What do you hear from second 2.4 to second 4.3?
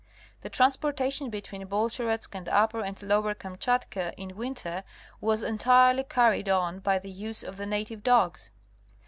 Upper and Lower Kamchatka